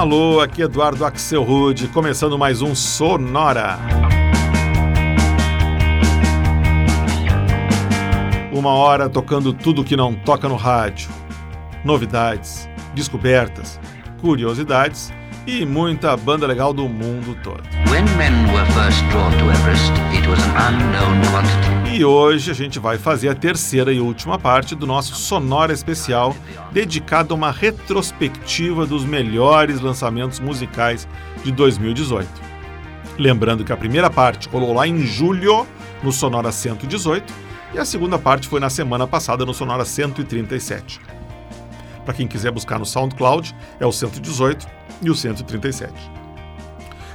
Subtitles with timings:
[0.00, 3.78] Alô, aqui Eduardo Axel Rude, começando mais um Sonora.
[8.50, 11.10] Uma hora tocando tudo que não toca no rádio.
[11.84, 13.78] Novidades, descobertas,
[14.22, 15.12] curiosidades
[15.58, 17.62] e muita banda legal do mundo todo.
[21.92, 26.36] E hoje a gente vai fazer a terceira e última parte do nosso Sonora Especial,
[26.70, 31.08] dedicado a uma retrospectiva dos melhores lançamentos musicais
[31.42, 32.28] de 2018.
[33.18, 35.66] Lembrando que a primeira parte rolou lá em julho,
[36.00, 41.00] no Sonora 118, e a segunda parte foi na semana passada, no Sonora 137.
[42.04, 45.92] Para quem quiser buscar no SoundCloud, é o 118 e o 137.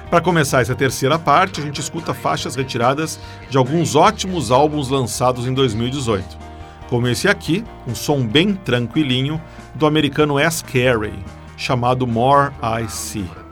[0.09, 5.47] Para começar essa terceira parte, a gente escuta faixas retiradas de alguns ótimos álbuns lançados
[5.47, 6.37] em 2018,
[6.89, 9.41] como esse aqui, um som bem tranquilinho
[9.73, 10.63] do americano S.
[10.63, 11.13] Carey,
[11.57, 13.44] chamado More I See.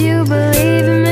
[0.00, 1.03] You believe in me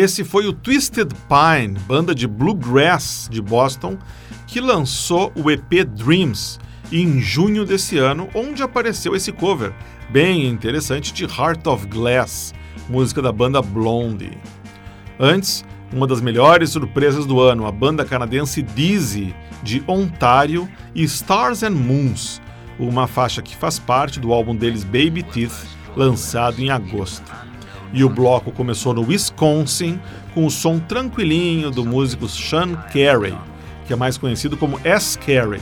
[0.00, 3.98] Esse foi o Twisted Pine, banda de bluegrass de Boston,
[4.46, 6.58] que lançou o EP Dreams
[6.90, 9.74] em junho desse ano, onde apareceu esse cover
[10.08, 12.54] bem interessante de Heart of Glass,
[12.88, 14.38] música da banda Blondie.
[15.18, 21.62] Antes, uma das melhores surpresas do ano, a banda canadense Dizzy, de Ontário, e Stars
[21.62, 22.40] and Moons,
[22.78, 27.29] uma faixa que faz parte do álbum deles Baby Teeth, lançado em agosto.
[27.92, 29.98] E o bloco começou no Wisconsin
[30.32, 33.34] com o som tranquilinho do músico Sean Carey,
[33.86, 35.18] que é mais conhecido como S.
[35.18, 35.60] Carey,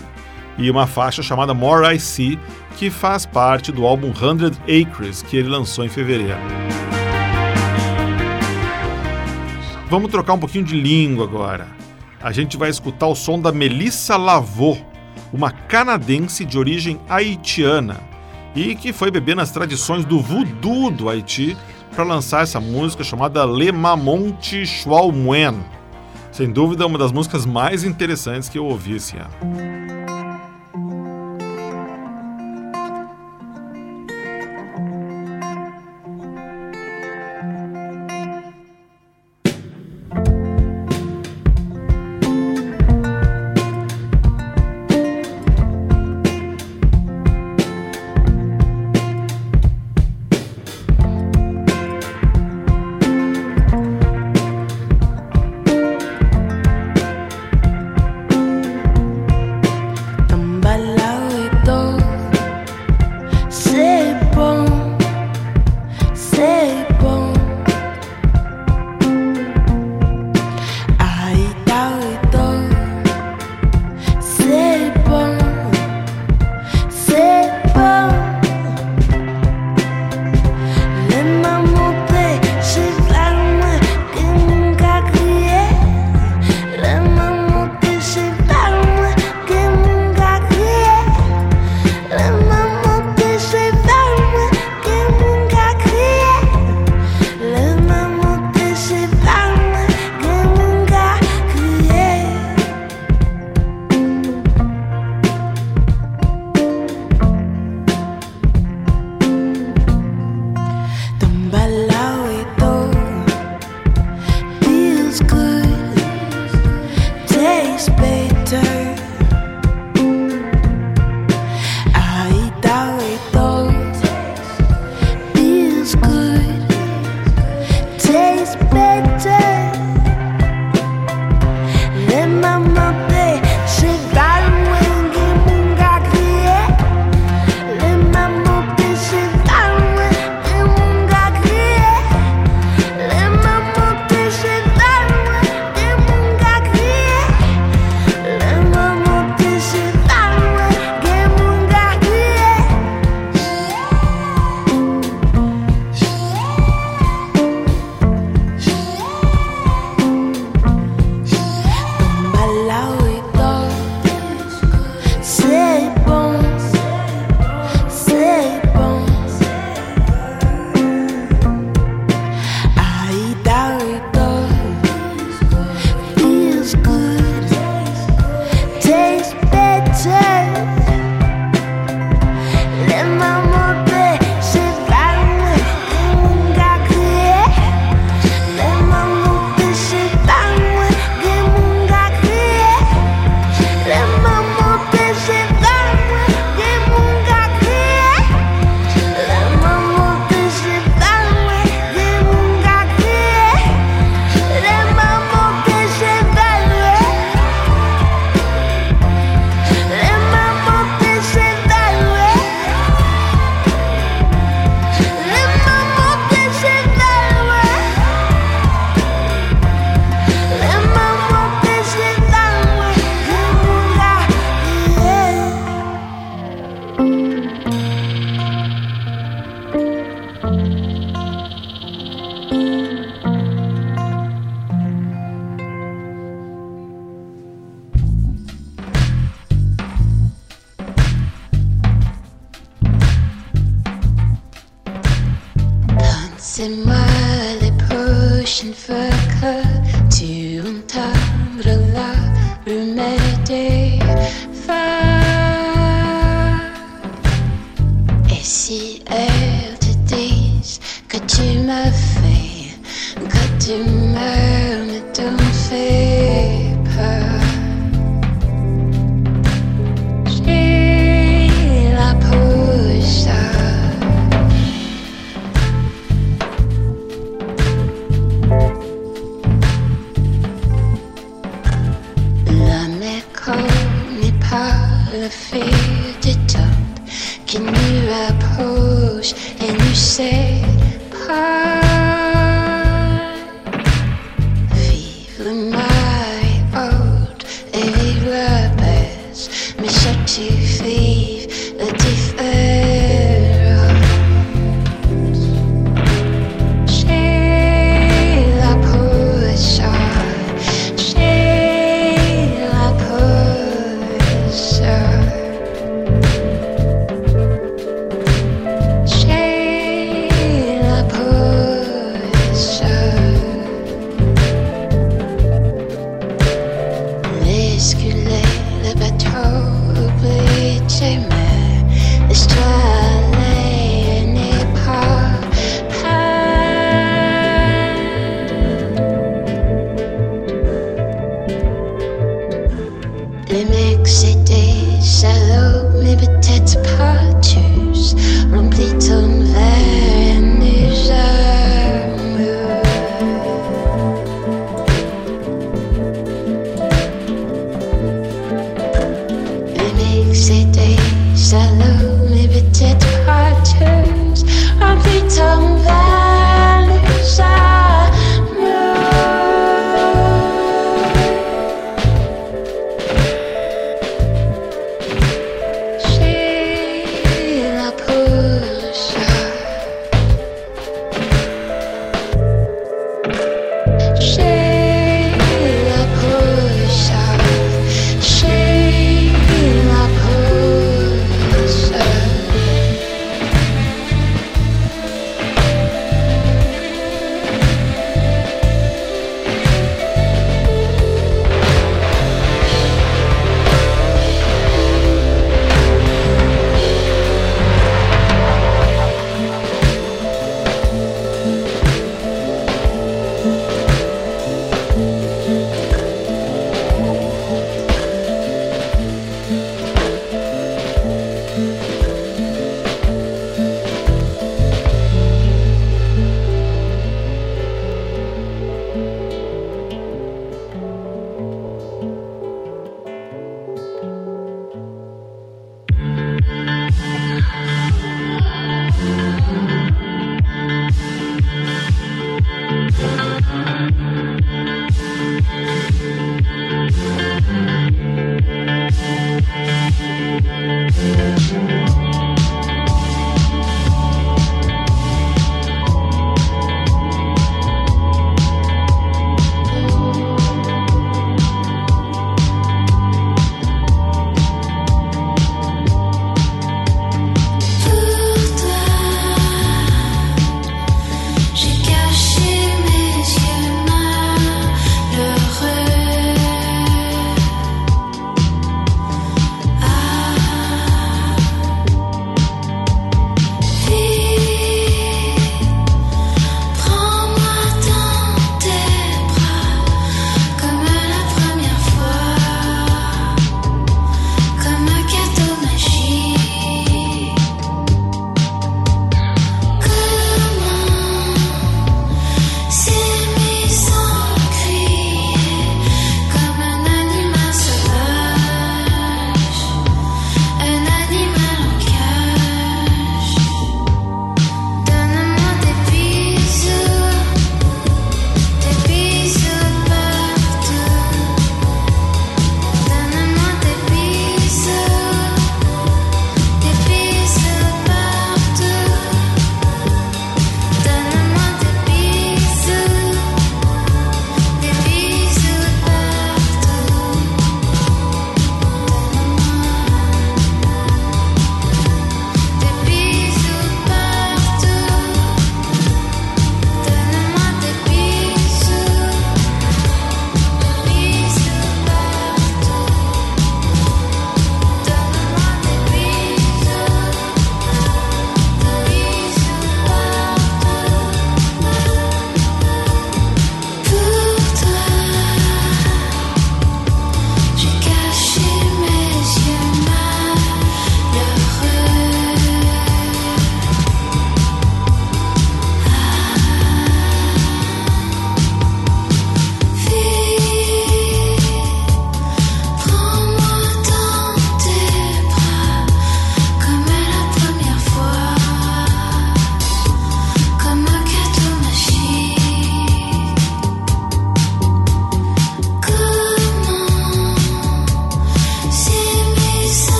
[0.59, 2.39] e uma faixa chamada More I See,
[2.77, 6.39] que faz parte do álbum Hundred Acres, que ele lançou em fevereiro.
[9.89, 11.67] Vamos trocar um pouquinho de língua agora.
[12.21, 14.85] A gente vai escutar o som da Melissa Lavaux,
[15.33, 18.01] uma canadense de origem haitiana
[18.55, 21.57] e que foi beber nas tradições do voodoo do Haiti
[21.99, 25.65] para lançar essa música chamada Le Mamonte Chouaumuen.
[26.31, 29.78] Sem dúvida, uma das músicas mais interessantes que eu ouvi esse ano.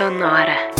[0.00, 0.79] Sonora.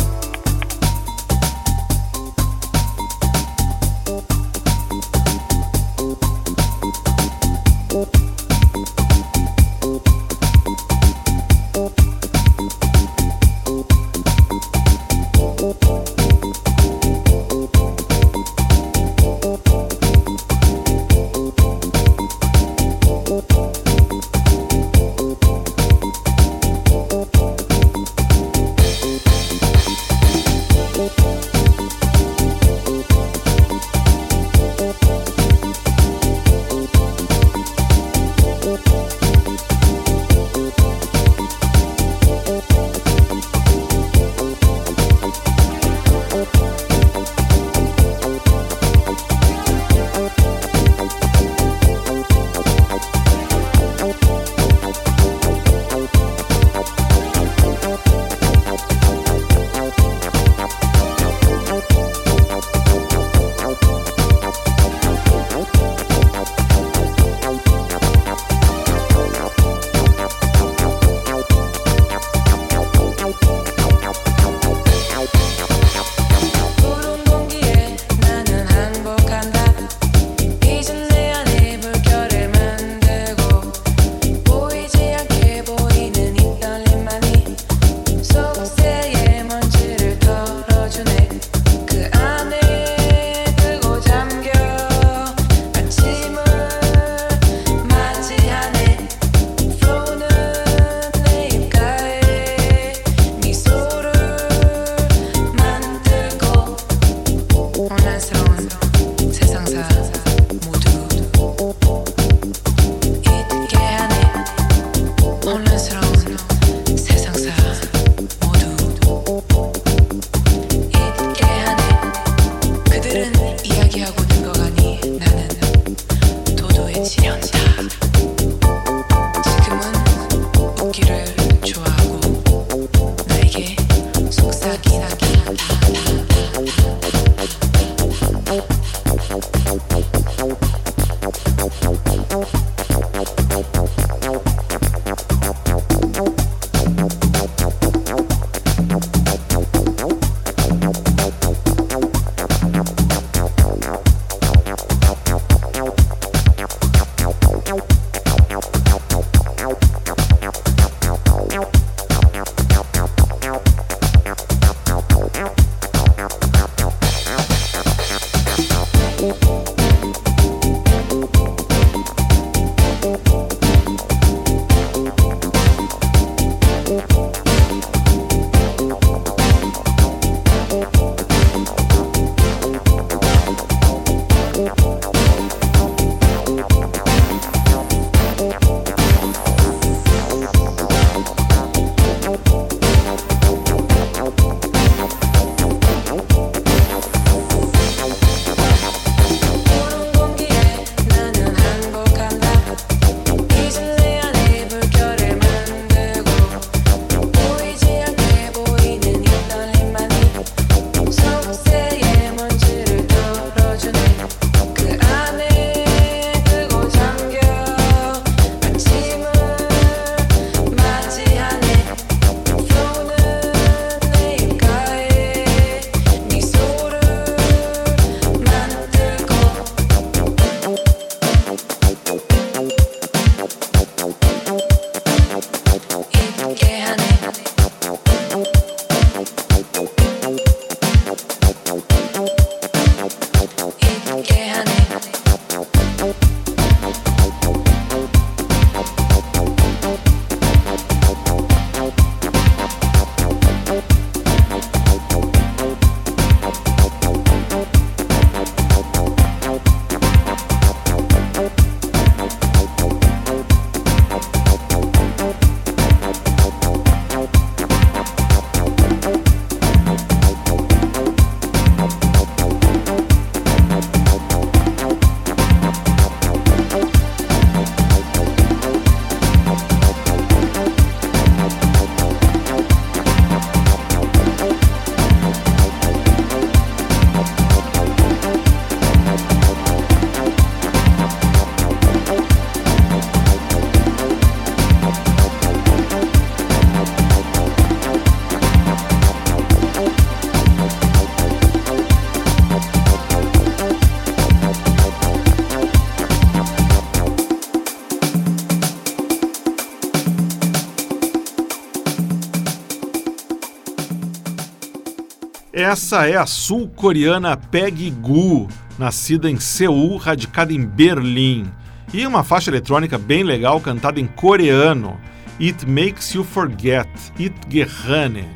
[315.53, 318.47] Essa é a sul-coreana Peggy Gu,
[318.79, 321.51] nascida em Seul, radicada em Berlim.
[321.93, 324.97] E uma faixa eletrônica bem legal cantada em coreano,
[325.41, 326.87] It Makes You Forget,
[327.19, 328.29] It Gehane,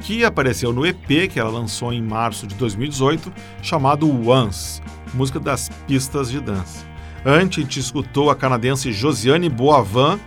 [0.00, 4.82] que apareceu no EP que ela lançou em março de 2018, chamado Once,
[5.14, 6.84] música das pistas de dança.
[7.24, 10.18] Antes, a gente escutou a canadense Josiane Boavan,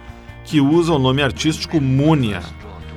[0.45, 2.41] que usa o nome artístico Múnia.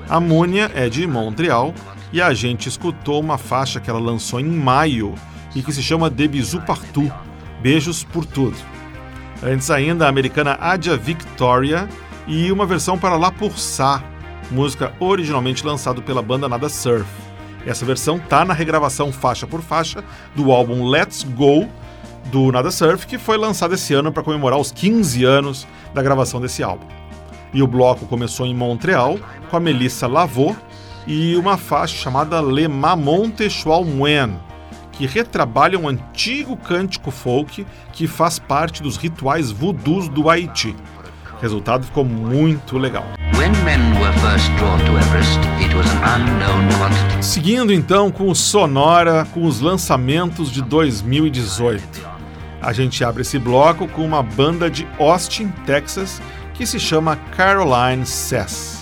[0.09, 1.75] A Múnia é de Montreal
[2.13, 5.15] e a gente escutou uma faixa que ela lançou em maio
[5.55, 7.13] e que se chama De Bisou Partout
[7.61, 8.57] Beijos por Tudo.
[9.43, 11.89] Antes ainda, a americana Adia Victoria
[12.27, 14.03] e uma versão para La Pour Ça,
[14.51, 17.07] música originalmente lançada pela banda Nada Surf.
[17.67, 21.69] Essa versão tá na regravação faixa por faixa do álbum Let's Go
[22.27, 26.41] do Nada Surf, que foi lançado esse ano para comemorar os 15 anos da gravação
[26.41, 26.87] desse álbum.
[27.53, 29.19] E o bloco começou em Montreal
[29.51, 30.57] com a Melissa Lavaux
[31.07, 33.49] e uma faixa chamada Le Mamonte
[33.97, 34.37] Moen,
[34.93, 40.77] que retrabalha um antigo cântico folk que faz parte dos rituais voodoos do Haiti.
[41.37, 43.05] O resultado ficou muito legal.
[47.21, 52.13] Seguindo então com o Sonora, com os lançamentos de 2018.
[52.61, 56.23] A gente abre esse bloco com uma banda de Austin, Texas,
[56.55, 58.82] que se chama Caroline Sess.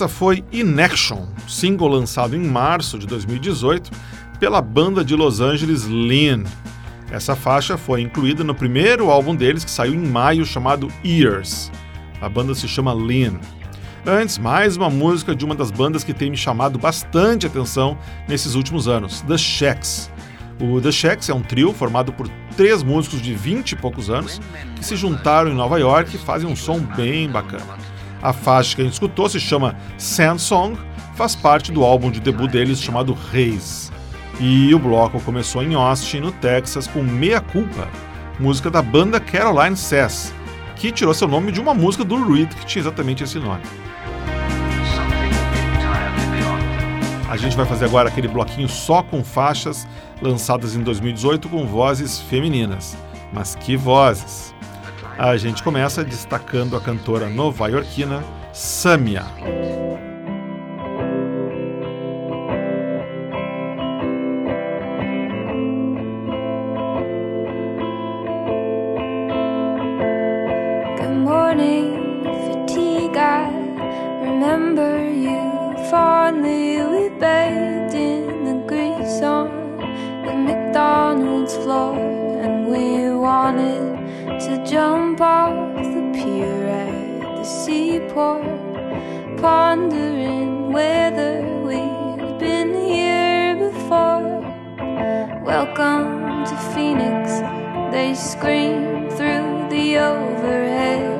[0.00, 3.90] Essa foi In Action, single lançado em março de 2018
[4.38, 6.44] pela banda de Los Angeles Lean.
[7.10, 11.70] Essa faixa foi incluída no primeiro álbum deles que saiu em maio chamado Years.
[12.18, 13.34] A banda se chama Lean.
[14.06, 18.54] Antes, mais uma música de uma das bandas que tem me chamado bastante atenção nesses
[18.54, 20.10] últimos anos, The Shacks.
[20.58, 22.26] O The Shacks é um trio formado por
[22.56, 24.40] três músicos de 20 e poucos anos
[24.76, 27.89] que se juntaram em Nova York e fazem um som bem bacana.
[28.22, 30.78] A faixa que a gente escutou se chama Sand Song,
[31.14, 33.90] faz parte do álbum de debut deles chamado Reis.
[34.38, 37.88] E o bloco começou em Austin, no Texas, com Meia Culpa,
[38.38, 40.32] música da banda Caroline Sass,
[40.76, 43.62] que tirou seu nome de uma música do Reed que tinha exatamente esse nome.
[47.28, 49.86] A gente vai fazer agora aquele bloquinho só com faixas
[50.20, 52.96] lançadas em 2018 com vozes femininas.
[53.32, 54.52] Mas que vozes!
[55.22, 59.26] A gente começa destacando a cantora nova-iorquina Samia.
[84.70, 88.44] Jump off the pier at the seaport,
[89.36, 94.22] pondering whether we've been here before.
[95.42, 97.40] Welcome to Phoenix,
[97.90, 101.18] they scream through the overhead.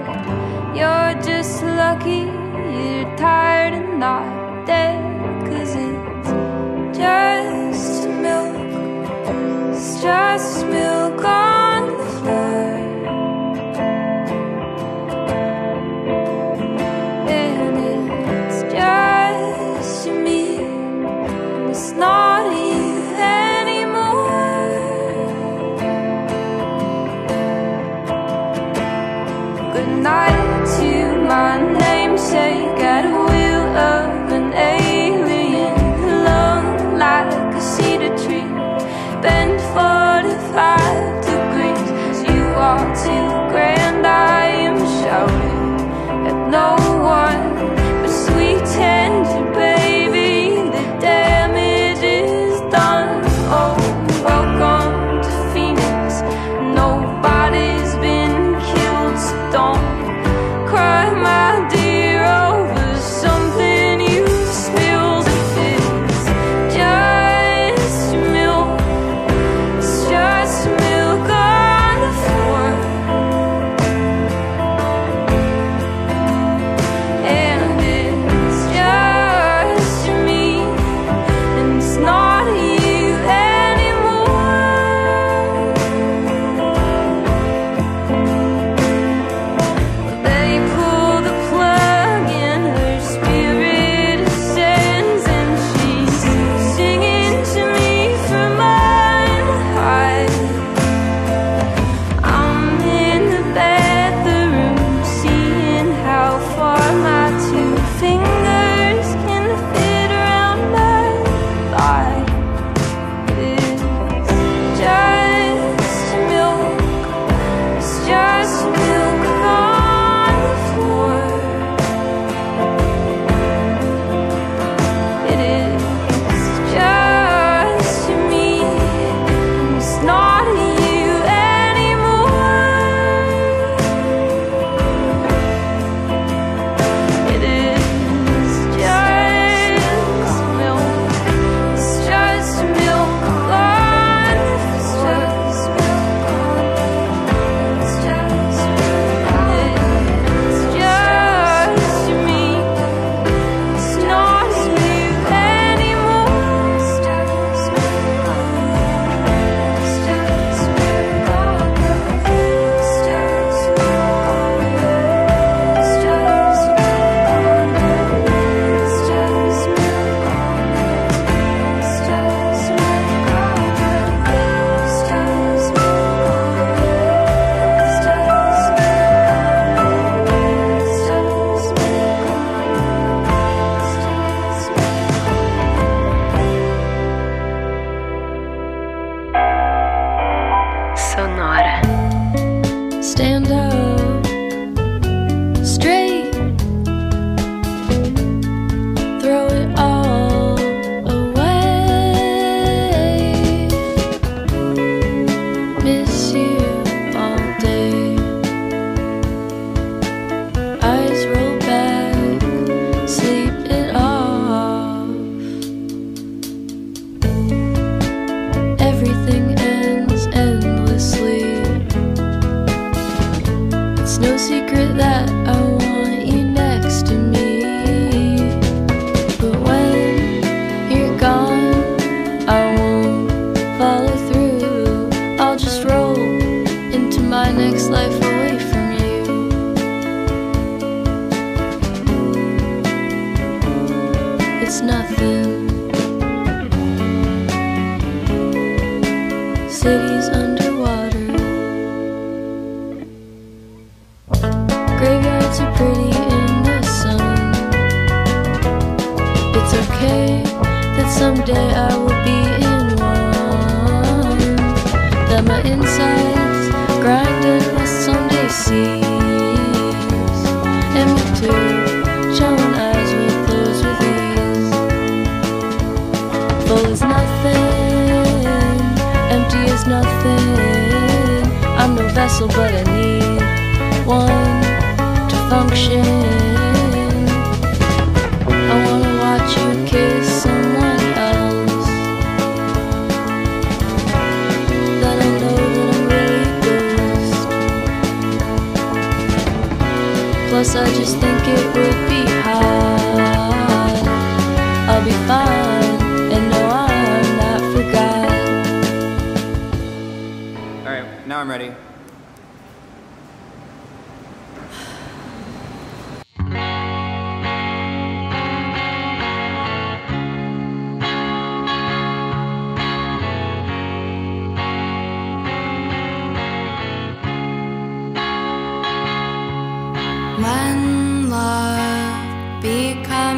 [0.77, 2.31] You're just lucky
[2.77, 5.03] you're tired and not dead,
[5.47, 11.25] cause it's just milk, it's just milk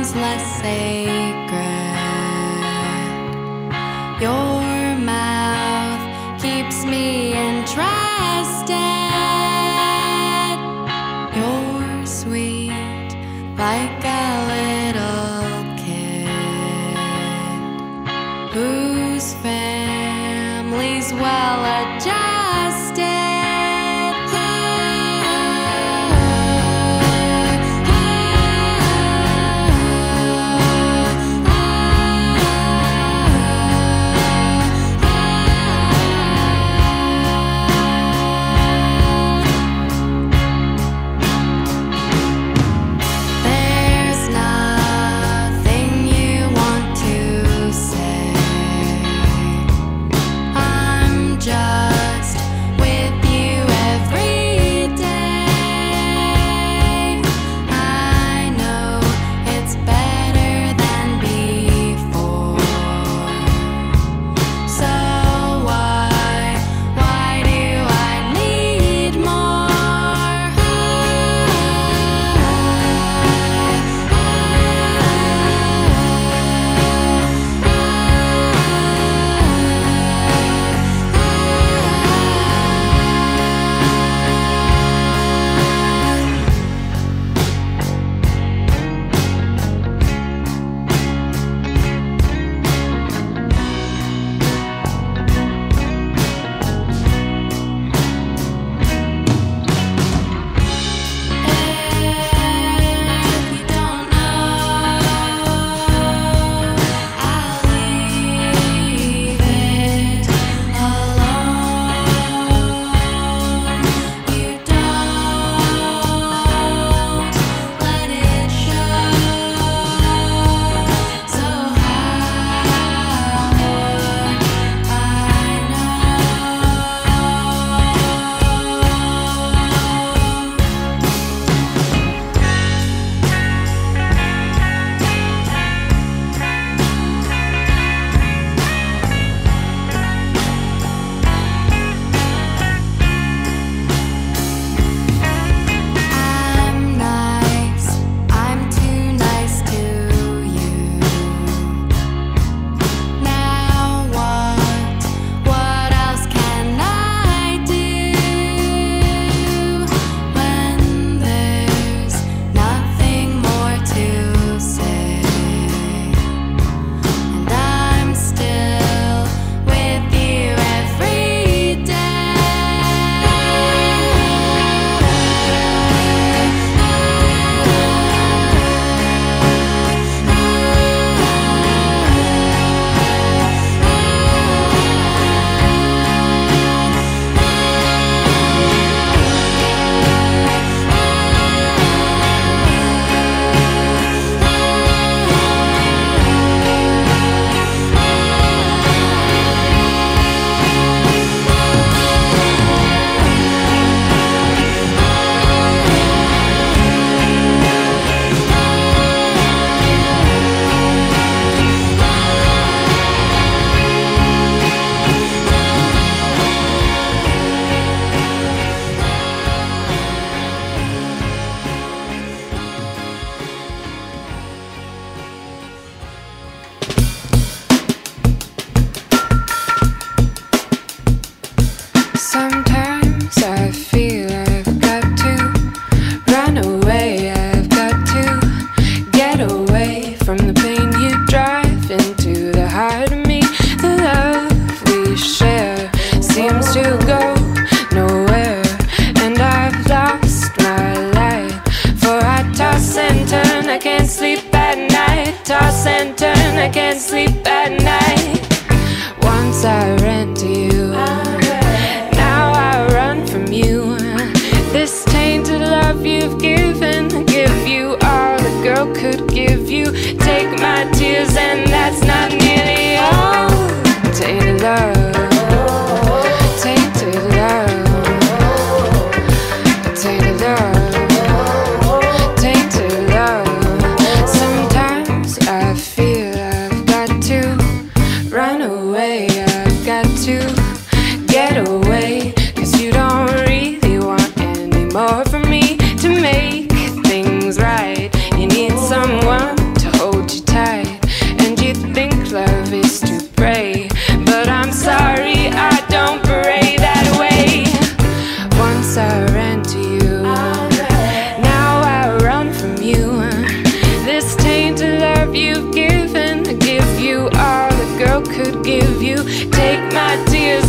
[0.02, 1.21] times less safe.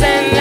[0.04, 0.33] And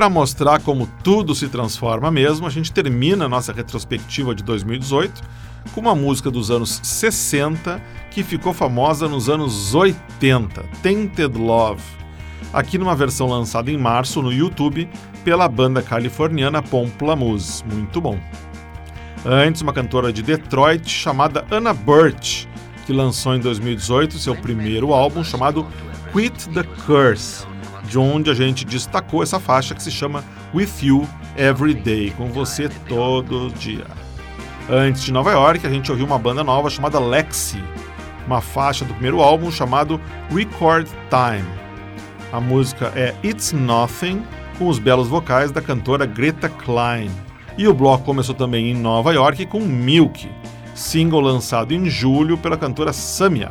[0.00, 5.20] para mostrar como tudo se transforma mesmo, a gente termina a nossa retrospectiva de 2018
[5.74, 7.78] com uma música dos anos 60
[8.10, 11.82] que ficou famosa nos anos 80, Tainted Love,
[12.50, 14.88] aqui numa versão lançada em março no YouTube
[15.22, 17.62] pela banda californiana Pomplamoose.
[17.66, 18.18] Muito bom.
[19.22, 22.46] Antes, uma cantora de Detroit chamada Anna Burt,
[22.86, 25.66] que lançou em 2018 seu primeiro álbum chamado
[26.10, 27.49] Quit the Curse,
[27.90, 30.22] de onde a gente destacou essa faixa que se chama
[30.54, 33.84] With You Every Day, com você todo dia.
[34.70, 37.60] Antes de Nova York, a gente ouviu uma banda nova chamada Lexi,
[38.24, 40.00] uma faixa do primeiro álbum chamado
[40.32, 41.50] Record Time.
[42.32, 44.22] A música é It's Nothing,
[44.56, 47.10] com os belos vocais da cantora Greta Klein.
[47.58, 50.30] E o bloco começou também em Nova York com Milk,
[50.76, 53.50] single lançado em julho pela cantora Samia,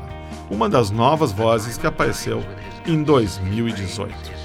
[0.50, 2.42] uma das novas vozes que apareceu
[2.92, 4.40] em 2018.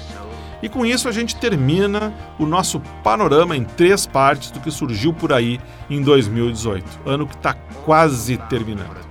[0.61, 5.13] E com isso a gente termina o nosso panorama em três partes do que surgiu
[5.13, 9.05] por aí em 2018, ano que está quase terminando.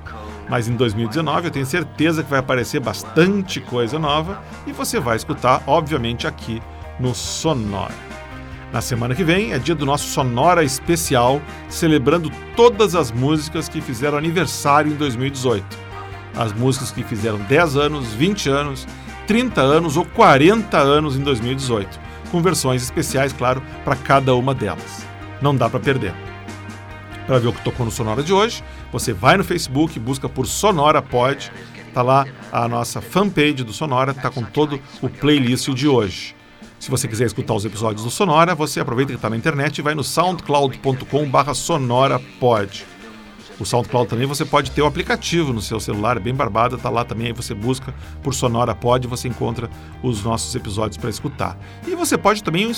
[0.48, 5.16] Mas em 2019 eu tenho certeza que vai aparecer bastante coisa nova e você vai
[5.16, 6.60] escutar, obviamente, aqui
[6.98, 7.94] no Sonora.
[8.72, 13.80] Na semana que vem é dia do nosso Sonora especial, celebrando todas as músicas que
[13.80, 15.64] fizeram aniversário em 2018.
[16.36, 18.88] As músicas que fizeram 10 anos, 20 anos,
[19.26, 21.98] 30 anos ou 40 anos em 2018,
[22.30, 25.06] com versões especiais, claro, para cada uma delas.
[25.40, 26.14] Não dá para perder.
[27.26, 28.62] Para ver o que tocou no Sonora de hoje,
[28.92, 31.50] você vai no Facebook, busca por Sonora Pod,
[31.92, 36.36] tá lá a nossa fanpage do Sonora, tá com todo o playlist de hoje.
[36.78, 39.82] Se você quiser escutar os episódios do Sonora, você aproveita que está na internet e
[39.82, 42.84] vai no soundcloud.com/sonorapod.
[43.58, 47.04] O SoundCloud também você pode ter o aplicativo no seu celular, bem barbado, tá lá
[47.04, 49.70] também, aí você busca por Sonora Pod, você encontra
[50.02, 51.56] os nossos episódios para escutar.
[51.86, 52.70] E você pode também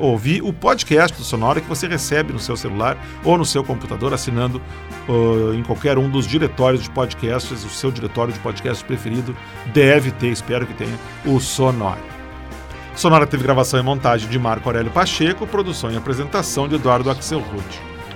[0.00, 4.12] ouvir o podcast do Sonora que você recebe no seu celular ou no seu computador,
[4.12, 4.60] assinando
[5.08, 9.36] uh, em qualquer um dos diretórios de podcasts, o seu diretório de podcast preferido
[9.72, 12.16] deve ter, espero que tenha, o Sonora.
[12.96, 17.95] Sonora teve gravação e montagem de Marco Aurélio Pacheco, produção e apresentação de Eduardo Axelrod.